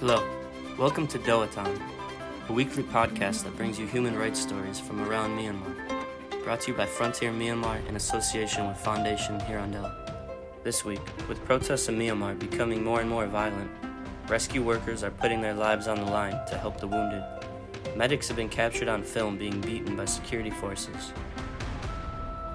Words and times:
Hello, 0.00 0.20
welcome 0.76 1.06
to 1.06 1.18
Doh 1.18 1.46
Athan, 1.46 1.80
a 2.48 2.52
weekly 2.52 2.82
podcast 2.82 3.44
that 3.44 3.56
brings 3.56 3.78
you 3.78 3.86
human 3.86 4.18
rights 4.18 4.40
stories 4.40 4.80
from 4.80 5.00
around 5.08 5.38
Myanmar. 5.38 5.76
Brought 6.42 6.62
to 6.62 6.72
you 6.72 6.76
by 6.76 6.86
Frontier 6.86 7.30
Myanmar 7.30 7.86
in 7.86 7.94
association 7.94 8.66
with 8.66 8.76
Foundation 8.78 9.38
Hirondelle. 9.38 9.94
This 10.64 10.84
week, 10.84 11.00
with 11.28 11.44
protests 11.44 11.88
in 11.88 11.96
Myanmar 11.96 12.36
becoming 12.36 12.82
more 12.82 13.00
and 13.00 13.08
more 13.08 13.26
violent, 13.26 13.70
rescue 14.28 14.62
workers 14.62 15.04
are 15.04 15.12
putting 15.12 15.40
their 15.40 15.54
lives 15.54 15.86
on 15.86 15.98
the 15.98 16.10
line 16.10 16.44
to 16.48 16.58
help 16.58 16.80
the 16.80 16.88
wounded. 16.88 17.22
Medics 17.94 18.26
have 18.26 18.36
been 18.36 18.48
captured 18.48 18.88
on 18.88 19.04
film 19.04 19.38
being 19.38 19.60
beaten 19.60 19.94
by 19.94 20.06
security 20.06 20.50
forces. 20.50 21.12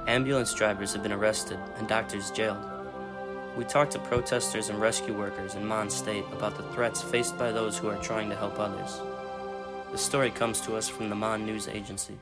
Ambulance 0.07 0.53
drivers 0.53 0.93
have 0.93 1.03
been 1.03 1.11
arrested 1.11 1.59
and 1.75 1.85
doctors 1.85 2.31
jailed. 2.31 2.65
We 3.57 3.65
talked 3.65 3.91
to 3.91 3.99
protesters 3.99 4.69
and 4.69 4.79
rescue 4.79 5.13
workers 5.13 5.55
in 5.55 5.65
Mon 5.65 5.89
State 5.89 6.23
about 6.31 6.55
the 6.55 6.63
threats 6.71 7.01
faced 7.01 7.37
by 7.37 7.51
those 7.51 7.77
who 7.77 7.89
are 7.89 8.01
trying 8.01 8.29
to 8.29 8.35
help 8.35 8.57
others. 8.57 9.01
The 9.91 9.97
story 9.97 10.31
comes 10.31 10.61
to 10.61 10.77
us 10.77 10.87
from 10.87 11.09
the 11.09 11.15
Mon 11.15 11.45
News 11.45 11.67
Agency. 11.67 12.17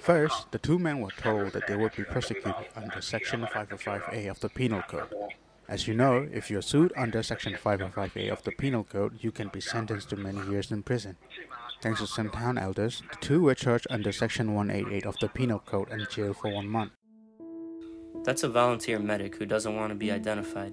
First, 0.00 0.52
the 0.52 0.58
two 0.58 0.78
men 0.78 1.00
were 1.00 1.10
told 1.10 1.52
that 1.54 1.66
they 1.66 1.76
would 1.76 1.96
be 1.96 2.04
prosecuted 2.04 2.68
under 2.76 3.00
Section 3.00 3.40
505A 3.46 4.30
of 4.30 4.38
the 4.38 4.48
Penal 4.48 4.82
Code. 4.82 5.08
As 5.68 5.86
you 5.86 5.92
know, 5.92 6.26
if 6.32 6.50
you're 6.50 6.62
sued 6.62 6.94
under 6.96 7.22
Section 7.22 7.52
505A 7.52 8.30
of 8.32 8.42
the 8.42 8.52
Penal 8.52 8.84
Code, 8.84 9.18
you 9.20 9.30
can 9.30 9.48
be 9.48 9.60
sentenced 9.60 10.08
to 10.08 10.16
many 10.16 10.40
years 10.48 10.70
in 10.70 10.82
prison. 10.82 11.18
Thanks 11.82 12.00
to 12.00 12.06
some 12.06 12.30
town 12.30 12.56
elders, 12.56 13.02
the 13.10 13.16
two 13.20 13.42
were 13.42 13.54
charged 13.54 13.86
under 13.90 14.10
Section 14.10 14.54
188 14.54 15.04
of 15.04 15.18
the 15.18 15.28
Penal 15.28 15.58
Code 15.58 15.90
and 15.90 16.08
jailed 16.08 16.38
for 16.38 16.50
one 16.50 16.68
month. 16.68 16.92
That's 18.24 18.44
a 18.44 18.48
volunteer 18.48 18.98
medic 18.98 19.36
who 19.36 19.44
doesn't 19.44 19.76
want 19.76 19.90
to 19.90 19.94
be 19.94 20.10
identified. 20.10 20.72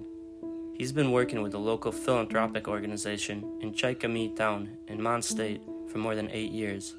He's 0.72 0.92
been 0.92 1.12
working 1.12 1.42
with 1.42 1.52
a 1.52 1.58
local 1.58 1.92
philanthropic 1.92 2.66
organization 2.66 3.58
in 3.60 3.74
Kyaikkami 3.74 4.34
town 4.34 4.78
in 4.88 5.02
Mon 5.02 5.20
State 5.20 5.60
for 5.92 5.98
more 5.98 6.14
than 6.14 6.30
eight 6.30 6.52
years. 6.52 6.94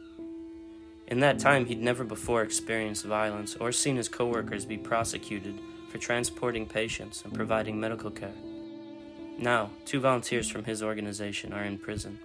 In 1.08 1.20
that 1.22 1.40
time, 1.40 1.66
he'd 1.66 1.82
never 1.82 2.04
before 2.04 2.44
experienced 2.44 3.06
violence 3.06 3.56
or 3.56 3.72
seen 3.72 3.96
his 3.96 4.08
coworkers 4.08 4.66
be 4.66 4.78
prosecuted 4.78 5.56
for 5.90 5.98
transporting 5.98 6.66
patients 6.66 7.24
and 7.24 7.34
providing 7.34 7.80
medical 7.80 8.12
care. 8.12 8.34
Now, 9.38 9.70
two 9.86 10.00
volunteers 10.00 10.50
from 10.50 10.64
his 10.64 10.82
organization 10.82 11.54
are 11.54 11.64
in 11.64 11.78
prison. 11.78 12.20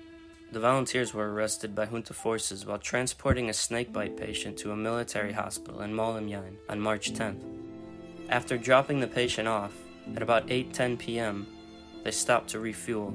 The 0.53 0.61
volunteers 0.61 1.15
were 1.15 1.33
arrested 1.33 1.75
by 1.75 1.87
junta 1.87 2.13
forces 2.13 2.67
while 2.67 2.79
transporting 2.79 3.49
a 3.49 3.55
snakebite 3.55 4.17
patient 4.17 4.59
to 4.59 4.73
a 4.73 4.77
military 4.77 5.33
hospital 5.33 5.81
in 5.83 5.93
Mawlamyine 5.93 6.57
on 6.69 6.81
March 6.81 7.13
10th. 7.13 7.43
After 8.29 8.59
dropping 8.59 9.01
the 9.01 9.07
patient 9.07 9.49
off, 9.49 9.75
at 10.15 10.23
about 10.23 10.49
8:10 10.49 10.99
p.m., 10.99 11.47
they 12.03 12.11
stopped 12.11 12.51
to 12.51 12.59
refuel. 12.59 13.15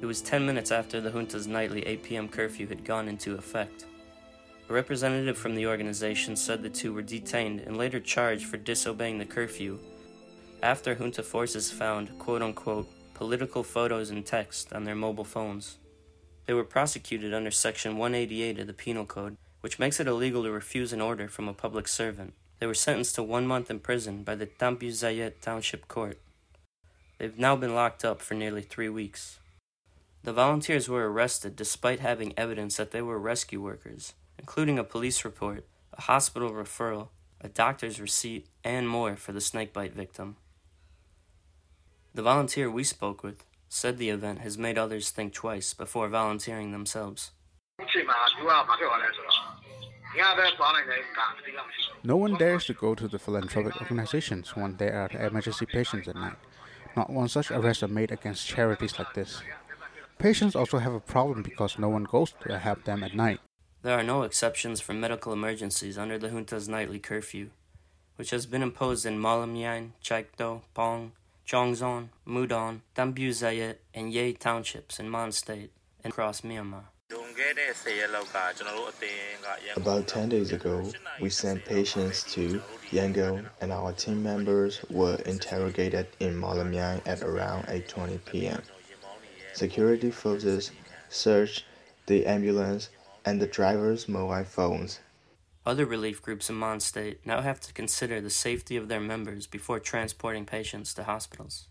It 0.00 0.06
was 0.06 0.22
10 0.22 0.46
minutes 0.46 0.70
after 0.70 1.00
the 1.00 1.10
junta's 1.10 1.46
nightly 1.46 1.86
8 1.86 2.02
p.m. 2.02 2.28
curfew 2.28 2.66
had 2.66 2.84
gone 2.84 3.08
into 3.08 3.34
effect. 3.34 3.84
A 4.70 4.72
representative 4.72 5.36
from 5.36 5.56
the 5.56 5.66
organization 5.66 6.36
said 6.36 6.62
the 6.62 6.70
two 6.70 6.94
were 6.94 7.02
detained 7.02 7.58
and 7.58 7.76
later 7.76 7.98
charged 7.98 8.46
for 8.46 8.56
disobeying 8.56 9.18
the 9.18 9.24
curfew 9.24 9.80
after 10.62 10.94
junta 10.94 11.24
forces 11.24 11.72
found 11.72 12.16
quote 12.20 12.40
unquote 12.40 12.86
political 13.14 13.64
photos 13.64 14.10
and 14.10 14.24
text 14.24 14.72
on 14.72 14.84
their 14.84 14.94
mobile 14.94 15.24
phones. 15.24 15.78
They 16.46 16.54
were 16.54 16.62
prosecuted 16.62 17.34
under 17.34 17.50
Section 17.50 17.98
188 17.98 18.60
of 18.60 18.68
the 18.68 18.72
Penal 18.72 19.06
Code, 19.06 19.36
which 19.60 19.80
makes 19.80 19.98
it 19.98 20.06
illegal 20.06 20.44
to 20.44 20.52
refuse 20.52 20.92
an 20.92 21.00
order 21.00 21.26
from 21.26 21.48
a 21.48 21.52
public 21.52 21.88
servant. 21.88 22.34
They 22.60 22.66
were 22.66 22.74
sentenced 22.74 23.16
to 23.16 23.24
one 23.24 23.48
month 23.48 23.72
in 23.72 23.80
prison 23.80 24.22
by 24.22 24.36
the 24.36 24.46
Thanbyuzayat 24.46 25.40
Township 25.40 25.88
Court. 25.88 26.16
They've 27.18 27.36
now 27.36 27.56
been 27.56 27.74
locked 27.74 28.04
up 28.04 28.22
for 28.22 28.34
nearly 28.34 28.62
three 28.62 28.88
weeks. 28.88 29.40
The 30.22 30.32
volunteers 30.32 30.88
were 30.88 31.10
arrested 31.10 31.56
despite 31.56 31.98
having 31.98 32.34
evidence 32.36 32.76
that 32.76 32.92
they 32.92 33.02
were 33.02 33.18
rescue 33.18 33.60
workers, 33.60 34.14
including 34.40 34.78
a 34.78 34.84
police 34.84 35.22
report, 35.24 35.66
a 35.92 36.00
hospital 36.02 36.50
referral, 36.50 37.08
a 37.42 37.48
doctor's 37.48 38.00
receipt, 38.00 38.46
and 38.64 38.88
more 38.88 39.14
for 39.14 39.32
the 39.32 39.40
snakebite 39.40 39.94
victim. 39.94 40.36
The 42.14 42.22
volunteer 42.22 42.70
we 42.70 42.84
spoke 42.84 43.22
with 43.22 43.44
said 43.68 43.98
the 43.98 44.08
event 44.08 44.38
has 44.40 44.56
made 44.56 44.78
others 44.78 45.10
think 45.10 45.34
twice 45.34 45.74
before 45.74 46.08
volunteering 46.08 46.72
themselves. 46.72 47.32
No 52.02 52.16
one 52.16 52.34
dares 52.34 52.64
to 52.64 52.74
go 52.74 52.94
to 52.94 53.06
the 53.06 53.18
philanthropic 53.18 53.80
organizations 53.80 54.56
when 54.56 54.76
there 54.78 54.94
are 55.02 55.26
emergency 55.26 55.66
patients 55.66 56.08
at 56.08 56.16
night. 56.16 56.38
Not 56.96 57.10
one 57.10 57.28
such 57.28 57.50
arrests 57.50 57.82
are 57.82 57.88
made 57.88 58.10
against 58.10 58.48
charities 58.48 58.98
like 58.98 59.12
this. 59.14 59.42
Patients 60.18 60.56
also 60.56 60.78
have 60.78 60.94
a 60.94 61.00
problem 61.00 61.42
because 61.42 61.78
no 61.78 61.90
one 61.90 62.04
goes 62.04 62.32
to 62.46 62.58
help 62.58 62.84
them 62.84 63.04
at 63.04 63.14
night. 63.14 63.40
There 63.82 63.98
are 63.98 64.02
no 64.02 64.24
exceptions 64.24 64.82
for 64.82 64.92
medical 64.92 65.32
emergencies 65.32 65.96
under 65.96 66.18
the 66.18 66.28
junta's 66.28 66.68
nightly 66.68 66.98
curfew, 66.98 67.48
which 68.16 68.28
has 68.28 68.44
been 68.44 68.62
imposed 68.62 69.06
in 69.06 69.18
Mawlamyine, 69.18 69.92
Kyaikto, 70.04 70.60
Paung, 70.76 71.12
Chaungzon, 71.48 72.10
Mudon, 72.26 72.82
Thanbyuzayat, 72.94 73.76
and 73.94 74.12
Ye 74.12 74.34
townships 74.34 75.00
in 75.00 75.08
Mon 75.08 75.32
State 75.32 75.70
and 76.04 76.12
across 76.12 76.42
Myanmar. 76.42 76.82
About 79.76 80.06
10 80.06 80.28
days 80.28 80.52
ago, 80.52 80.92
we 81.18 81.30
sent 81.30 81.64
patients 81.64 82.22
to 82.34 82.62
Yangon 82.90 83.48
and 83.62 83.72
our 83.72 83.94
team 83.94 84.22
members 84.22 84.84
were 84.90 85.16
interrogated 85.24 86.06
in 86.20 86.38
Mawlamyine 86.38 87.00
at 87.06 87.22
around 87.22 87.64
8.20 87.64 88.24
p.m. 88.26 88.62
Security 89.54 90.10
forces 90.10 90.70
searched 91.08 91.64
the 92.06 92.26
ambulance 92.26 92.90
and 93.30 93.40
the 93.40 93.46
driver's 93.46 94.08
mobile 94.08 94.42
phones. 94.42 94.98
Other 95.64 95.86
relief 95.86 96.20
groups 96.20 96.50
in 96.50 96.56
Mon 96.56 96.80
State 96.80 97.24
now 97.24 97.42
have 97.42 97.60
to 97.60 97.72
consider 97.72 98.20
the 98.20 98.28
safety 98.28 98.76
of 98.76 98.88
their 98.88 98.98
members 98.98 99.46
before 99.46 99.78
transporting 99.78 100.44
patients 100.44 100.92
to 100.94 101.04
hospitals. 101.04 101.68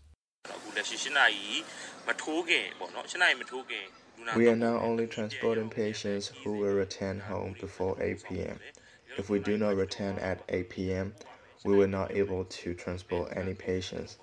We 4.34 4.48
are 4.48 4.56
now 4.56 4.80
only 4.80 5.06
transporting 5.06 5.68
patients 5.68 6.32
who 6.42 6.56
will 6.56 6.72
return 6.72 7.20
home 7.20 7.54
before 7.60 7.94
8 8.00 8.24
p.m. 8.24 8.58
If 9.18 9.28
we 9.28 9.38
do 9.38 9.58
not 9.58 9.76
return 9.76 10.18
at 10.18 10.40
8 10.48 10.70
p.m., 10.70 11.14
we 11.62 11.74
were 11.74 11.86
not 11.86 12.12
able 12.12 12.46
to 12.46 12.72
transport 12.72 13.36
any 13.36 13.52
patients. 13.52 14.16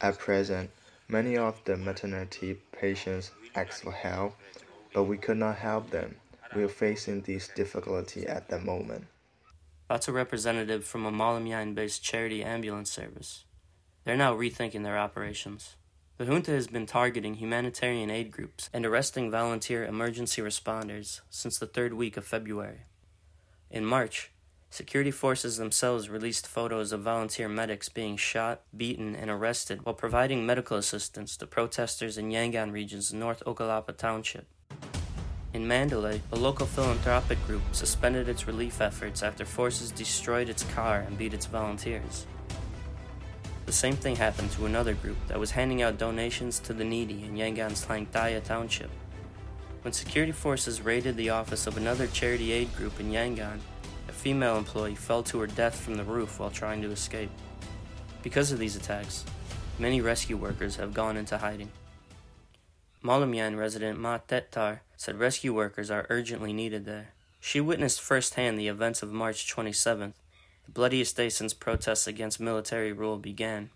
At 0.00 0.20
present, 0.20 0.70
many 1.08 1.36
of 1.36 1.60
the 1.64 1.76
maternity 1.76 2.60
patients 2.70 3.32
ask 3.56 3.82
for 3.82 3.90
help 3.90 4.36
but 4.92 5.04
we 5.04 5.16
could 5.16 5.38
not 5.38 5.56
help 5.56 5.90
them. 5.90 6.16
We 6.54 6.62
are 6.62 6.68
facing 6.68 7.22
this 7.22 7.48
difficulty 7.48 8.26
at 8.26 8.48
the 8.48 8.58
moment. 8.58 9.06
That's 9.88 10.08
a 10.08 10.12
representative 10.12 10.84
from 10.84 11.06
a 11.06 11.12
Mawlamyine 11.12 11.74
based 11.74 12.02
charity 12.02 12.42
ambulance 12.42 12.90
service. 12.90 13.44
They're 14.04 14.16
now 14.16 14.34
rethinking 14.34 14.82
their 14.82 14.98
operations. 14.98 15.76
The 16.18 16.26
junta 16.26 16.50
has 16.50 16.66
been 16.66 16.86
targeting 16.86 17.34
humanitarian 17.34 18.10
aid 18.10 18.30
groups 18.30 18.68
and 18.72 18.84
arresting 18.84 19.30
volunteer 19.30 19.84
emergency 19.84 20.42
responders 20.42 21.20
since 21.30 21.58
the 21.58 21.66
third 21.66 21.94
week 21.94 22.16
of 22.16 22.24
February. 22.24 22.82
In 23.70 23.84
March, 23.84 24.30
security 24.70 25.10
forces 25.10 25.56
themselves 25.56 26.08
released 26.08 26.46
photos 26.46 26.92
of 26.92 27.00
volunteer 27.00 27.48
medics 27.48 27.88
being 27.88 28.16
shot, 28.16 28.60
beaten, 28.76 29.16
and 29.16 29.30
arrested 29.30 29.84
while 29.84 29.94
providing 29.94 30.46
medical 30.46 30.76
assistance 30.76 31.36
to 31.36 31.46
protesters 31.46 32.18
in 32.18 32.30
Yangon 32.30 32.72
Region's 32.72 33.12
North 33.12 33.42
Okkalapa 33.46 33.96
Township. 33.96 34.46
In 35.54 35.68
Mandalay, 35.68 36.22
a 36.32 36.36
local 36.36 36.64
philanthropic 36.64 37.44
group 37.46 37.62
suspended 37.72 38.26
its 38.26 38.46
relief 38.46 38.80
efforts 38.80 39.22
after 39.22 39.44
forces 39.44 39.90
destroyed 39.90 40.48
its 40.48 40.64
car 40.74 41.00
and 41.00 41.18
beat 41.18 41.34
its 41.34 41.44
volunteers. 41.44 42.26
The 43.66 43.72
same 43.72 43.94
thing 43.94 44.16
happened 44.16 44.50
to 44.52 44.64
another 44.64 44.94
group 44.94 45.18
that 45.28 45.38
was 45.38 45.50
handing 45.50 45.82
out 45.82 45.98
donations 45.98 46.58
to 46.60 46.72
the 46.72 46.84
needy 46.84 47.24
in 47.24 47.36
Yangon's 47.36 47.84
Hlaingthaya 47.84 48.42
Township. 48.42 48.90
When 49.82 49.92
security 49.92 50.32
forces 50.32 50.80
raided 50.80 51.18
the 51.18 51.30
office 51.30 51.66
of 51.66 51.76
another 51.76 52.06
charity 52.06 52.52
aid 52.52 52.74
group 52.74 52.98
in 52.98 53.10
Yangon, 53.10 53.58
a 54.08 54.12
female 54.12 54.56
employee 54.56 54.94
fell 54.94 55.22
to 55.24 55.40
her 55.40 55.46
death 55.46 55.78
from 55.78 55.96
the 55.96 56.04
roof 56.04 56.40
while 56.40 56.50
trying 56.50 56.80
to 56.80 56.90
escape. 56.90 57.30
Because 58.22 58.52
of 58.52 58.58
these 58.58 58.76
attacks, 58.76 59.24
many 59.78 60.00
rescue 60.00 60.38
workers 60.38 60.76
have 60.76 60.94
gone 60.94 61.18
into 61.18 61.36
hiding. 61.36 61.70
Mawlamyine 63.02 63.58
resident 63.58 63.98
Ma 63.98 64.18
Tettar 64.18 64.80
said 64.96 65.18
rescue 65.18 65.52
workers 65.52 65.90
are 65.90 66.06
urgently 66.08 66.52
needed 66.52 66.84
there. 66.84 67.08
She 67.40 67.60
witnessed 67.60 68.00
firsthand 68.00 68.56
the 68.58 68.68
events 68.68 69.02
of 69.02 69.12
March 69.12 69.52
27th, 69.52 70.12
the 70.64 70.70
bloodiest 70.70 71.16
day 71.16 71.28
since 71.28 71.52
protests 71.52 72.06
against 72.06 72.38
military 72.38 72.92
rule 72.92 73.18
began. 73.18 73.70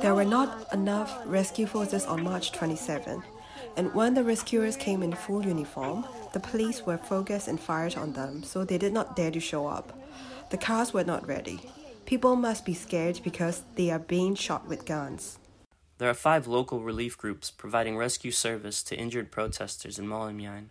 There 0.00 0.14
were 0.14 0.24
not 0.24 0.72
enough 0.72 1.20
rescue 1.26 1.66
forces 1.66 2.06
on 2.06 2.22
March 2.24 2.52
twenty 2.52 2.76
seventh, 2.76 3.24
and 3.76 3.92
when 3.92 4.14
the 4.14 4.24
rescuers 4.24 4.76
came 4.76 5.02
in 5.02 5.12
full 5.12 5.44
uniform, 5.44 6.06
the 6.32 6.40
police 6.40 6.86
were 6.86 6.96
focused 6.96 7.48
and 7.48 7.60
fired 7.60 7.96
on 7.96 8.14
them, 8.14 8.42
so 8.42 8.64
they 8.64 8.78
did 8.78 8.94
not 8.94 9.14
dare 9.14 9.30
to 9.30 9.40
show 9.40 9.66
up. 9.66 9.92
The 10.50 10.56
cars 10.56 10.94
were 10.94 11.04
not 11.04 11.26
ready. 11.28 11.60
People 12.06 12.34
must 12.34 12.64
be 12.64 12.72
scared 12.72 13.20
because 13.22 13.64
they 13.74 13.90
are 13.90 13.98
being 13.98 14.34
shot 14.34 14.66
with 14.66 14.86
guns. 14.86 15.38
There 15.98 16.08
are 16.08 16.14
five 16.14 16.46
local 16.46 16.80
relief 16.80 17.18
groups 17.18 17.50
providing 17.50 17.98
rescue 17.98 18.30
service 18.30 18.82
to 18.84 18.96
injured 18.96 19.30
protesters 19.30 19.98
in 19.98 20.06
Mawlamyine, 20.06 20.68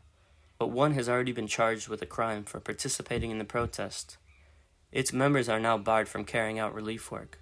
but 0.58 0.72
one 0.72 0.94
has 0.94 1.08
already 1.08 1.32
been 1.32 1.46
charged 1.46 1.90
with 1.90 2.02
a 2.02 2.08
crime 2.08 2.44
for 2.44 2.60
participating 2.60 3.30
in 3.30 3.38
the 3.38 3.46
protest. 3.46 4.18
Its 4.92 5.14
members 5.14 5.48
are 5.48 5.60
now 5.60 5.78
barred 5.78 6.10
from 6.10 6.26
carrying 6.26 6.58
out 6.58 6.74
relief 6.74 7.12
work. 7.12 7.38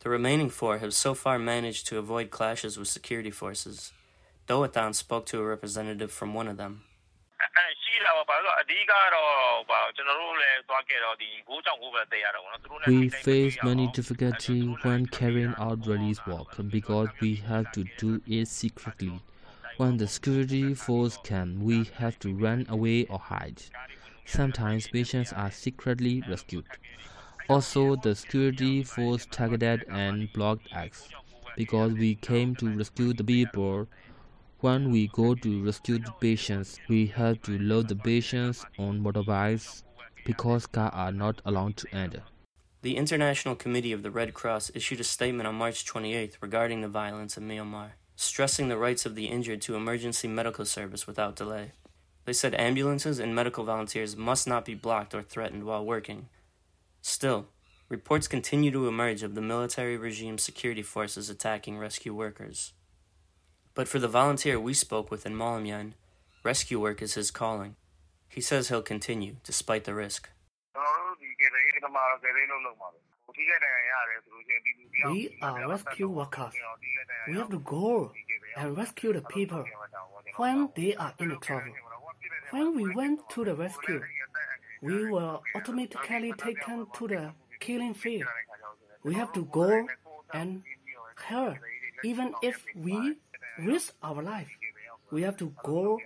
The 0.00 0.10
remaining 0.10 0.50
four 0.50 0.78
have 0.78 0.94
so 0.94 1.14
far 1.14 1.38
managed 1.38 1.86
to 1.88 1.98
avoid 1.98 2.30
clashes 2.30 2.76
with 2.76 2.88
security 2.88 3.30
forces. 3.30 3.92
Doh 4.48 4.66
Athan 4.66 4.94
spoke 4.94 5.26
to 5.26 5.40
a 5.40 5.44
representative 5.44 6.10
from 6.10 6.34
one 6.34 6.48
of 6.48 6.56
them. 6.56 6.84
We 12.86 13.08
face 13.08 13.56
many 13.62 13.86
difficulty 13.88 14.66
when 14.82 15.06
carrying 15.06 15.54
out 15.58 15.86
relief 15.86 16.26
work 16.26 16.56
because 16.68 17.08
we 17.20 17.36
have 17.36 17.70
to 17.72 17.84
do 17.98 18.20
it 18.26 18.48
secretly. 18.48 19.20
When 19.76 19.96
the 19.96 20.06
security 20.08 20.74
force 20.74 21.18
come, 21.22 21.60
we 21.64 21.84
have 21.96 22.18
to 22.20 22.34
run 22.34 22.66
away 22.68 23.06
or 23.06 23.18
hide. 23.18 23.62
Sometimes 24.24 24.88
patients 24.88 25.32
are 25.32 25.50
secretly 25.50 26.22
rescued. 26.28 26.66
Also, 27.48 27.96
the 27.96 28.14
security 28.14 28.82
force 28.82 29.26
targeted 29.30 29.84
and 29.88 30.32
blocked 30.32 30.72
us 30.72 31.08
because 31.56 31.92
we 31.92 32.14
came 32.16 32.54
to 32.56 32.76
rescue 32.76 33.12
the 33.12 33.24
people. 33.24 33.88
When 34.60 34.90
we 34.90 35.06
go 35.06 35.36
to 35.36 35.64
rescue 35.64 36.00
the 36.00 36.10
patients, 36.20 36.80
we 36.88 37.06
have 37.14 37.40
to 37.42 37.56
load 37.60 37.86
the 37.86 37.94
patients 37.94 38.66
on 38.76 39.00
motorbikes 39.00 39.84
because 40.26 40.66
cars 40.66 40.90
are 40.94 41.12
not 41.12 41.40
allowed 41.44 41.76
to 41.76 41.94
enter. 41.94 42.24
The 42.82 42.96
International 42.96 43.54
Committee 43.54 43.92
of 43.92 44.02
the 44.02 44.10
Red 44.10 44.34
Cross 44.34 44.72
issued 44.74 44.98
a 44.98 45.04
statement 45.04 45.46
on 45.46 45.54
March 45.54 45.86
28th 45.86 46.38
regarding 46.40 46.80
the 46.80 46.88
violence 46.88 47.36
in 47.36 47.46
Myanmar, 47.46 47.90
stressing 48.16 48.68
the 48.68 48.76
rights 48.76 49.06
of 49.06 49.14
the 49.14 49.26
injured 49.26 49.62
to 49.62 49.76
emergency 49.76 50.26
medical 50.26 50.64
service 50.64 51.06
without 51.06 51.36
delay. 51.36 51.70
They 52.24 52.32
said 52.32 52.56
ambulances 52.56 53.20
and 53.20 53.36
medical 53.36 53.62
volunteers 53.62 54.16
must 54.16 54.48
not 54.48 54.64
be 54.64 54.74
blocked 54.74 55.14
or 55.14 55.22
threatened 55.22 55.66
while 55.66 55.86
working. 55.86 56.30
Still, 57.00 57.46
reports 57.88 58.26
continue 58.26 58.72
to 58.72 58.88
emerge 58.88 59.22
of 59.22 59.36
the 59.36 59.40
military 59.40 59.96
regime's 59.96 60.42
security 60.42 60.82
forces 60.82 61.30
attacking 61.30 61.78
rescue 61.78 62.12
workers. 62.12 62.72
But 63.78 63.86
for 63.86 64.00
the 64.00 64.08
volunteer 64.08 64.58
we 64.58 64.74
spoke 64.74 65.08
with 65.08 65.24
in 65.24 65.36
Mawlamyine, 65.36 65.92
rescue 66.42 66.80
work 66.80 67.00
is 67.00 67.14
his 67.14 67.30
calling. 67.30 67.76
He 68.28 68.40
says 68.40 68.66
he'll 68.68 68.82
continue 68.82 69.36
despite 69.44 69.84
the 69.84 69.94
risk. 69.94 70.28
We 75.06 75.38
are 75.40 75.68
rescue 75.68 76.08
workers. 76.08 76.54
We 77.28 77.34
have 77.34 77.50
to 77.50 77.60
go 77.60 78.10
and 78.56 78.76
rescue 78.76 79.12
the 79.12 79.22
people 79.22 79.64
when 80.34 80.70
they 80.74 80.96
are 80.96 81.14
in 81.20 81.38
trouble. 81.38 81.74
When 82.50 82.74
we 82.74 82.92
went 82.92 83.28
to 83.30 83.44
the 83.44 83.54
rescue, 83.54 84.02
we 84.82 85.08
were 85.08 85.38
automatically 85.54 86.32
taken 86.32 86.88
to 86.94 87.06
the 87.06 87.32
killing 87.60 87.94
field. 87.94 88.26
We 89.04 89.14
have 89.14 89.32
to 89.34 89.44
go 89.44 89.86
and 90.34 90.64
help, 91.14 91.58
even 92.02 92.34
if 92.42 92.64
we 92.74 93.18
risk 93.58 93.94
our 94.02 94.22
life. 94.22 94.48
We 95.10 95.22
have 95.22 95.36
to 95.38 95.52
go 95.64 95.98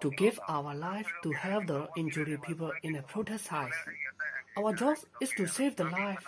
to 0.00 0.10
give 0.12 0.38
our 0.48 0.74
life 0.74 1.06
to 1.22 1.32
help 1.32 1.66
the 1.66 1.88
injured 1.96 2.40
people 2.42 2.72
in 2.82 2.92
the 2.92 3.02
protest 3.02 3.46
site. 3.46 3.72
Our 4.56 4.74
job 4.74 4.96
is 5.20 5.30
to 5.36 5.46
save 5.46 5.76
the 5.76 5.84
life 5.84 6.24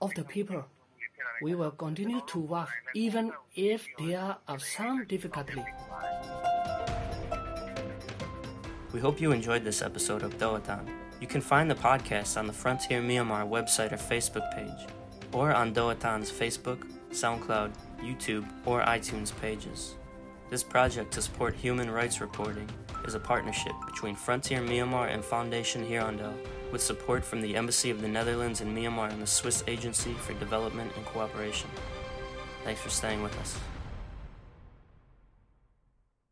of 0.00 0.14
the 0.14 0.24
people. 0.24 0.64
We 1.42 1.54
will 1.54 1.72
continue 1.72 2.20
to 2.28 2.38
work 2.38 2.68
even 2.94 3.32
if 3.54 3.86
there 3.98 4.36
are 4.46 4.58
some 4.58 5.04
difficulty. 5.06 5.64
We 8.92 9.00
hope 9.00 9.20
you 9.20 9.32
enjoyed 9.32 9.64
this 9.64 9.82
episode 9.82 10.22
of 10.22 10.38
Doh 10.38 10.60
Athan. 10.60 10.88
You 11.20 11.26
can 11.26 11.40
find 11.40 11.68
the 11.68 11.74
podcast 11.74 12.38
on 12.38 12.46
the 12.46 12.52
Frontier 12.52 13.02
Myanmar 13.02 13.48
website 13.48 13.92
or 13.92 13.96
Facebook 13.96 14.54
page, 14.54 14.88
or 15.32 15.52
on 15.52 15.72
Doh 15.72 15.92
Athan's 15.92 16.30
Facebook, 16.30 16.86
SoundCloud, 17.10 17.72
YouTube, 18.00 18.46
or 18.64 18.82
iTunes 18.82 19.32
pages. 19.40 19.96
This 20.50 20.62
project 20.62 21.12
to 21.14 21.22
support 21.22 21.54
human 21.54 21.90
rights 21.90 22.20
reporting 22.20 22.68
is 23.06 23.14
a 23.14 23.20
partnership 23.20 23.72
between 23.86 24.14
Frontier 24.14 24.60
Myanmar 24.60 25.12
and 25.12 25.24
Foundation 25.24 25.84
Hirondelle, 25.84 26.36
with 26.70 26.82
support 26.82 27.24
from 27.24 27.40
the 27.40 27.56
Embassy 27.56 27.90
of 27.90 28.00
the 28.00 28.08
Netherlands 28.08 28.60
in 28.60 28.74
Myanmar 28.74 29.10
and 29.10 29.20
the 29.20 29.26
Swiss 29.26 29.64
Agency 29.66 30.12
for 30.14 30.34
Development 30.34 30.90
and 30.96 31.04
Cooperation. 31.06 31.70
Thanks 32.62 32.80
for 32.80 32.90
staying 32.90 33.22
with 33.22 33.36
us. 33.40 33.58